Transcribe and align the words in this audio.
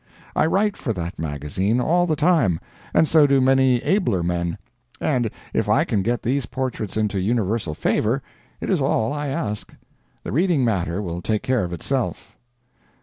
I 0.35 0.47
write 0.47 0.75
for 0.77 0.93
that 0.93 1.19
magazine 1.19 1.79
all 1.79 2.07
the 2.07 2.15
time, 2.15 2.59
and 2.91 3.07
so 3.07 3.27
do 3.27 3.39
many 3.39 3.83
abler 3.83 4.23
men, 4.23 4.57
and 4.99 5.29
if 5.53 5.69
I 5.69 5.83
can 5.83 6.01
get 6.01 6.23
these 6.23 6.47
portraits 6.47 6.97
into 6.97 7.19
universal 7.19 7.75
favor, 7.75 8.23
it 8.59 8.71
is 8.71 8.81
all 8.81 9.13
I 9.13 9.27
ask; 9.27 9.71
the 10.23 10.31
reading 10.31 10.65
matter 10.65 11.03
will 11.03 11.21
take 11.21 11.43
care 11.43 11.63
of 11.63 11.71
itself. 11.71 12.35